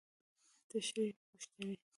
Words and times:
تشريحي 0.69 1.13
پوښتنې: 1.29 1.73